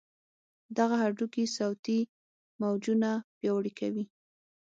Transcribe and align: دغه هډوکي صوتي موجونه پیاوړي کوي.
دغه 0.77 0.95
هډوکي 1.03 1.45
صوتي 1.57 1.99
موجونه 2.61 3.09
پیاوړي 3.37 3.71
کوي. 3.79 4.05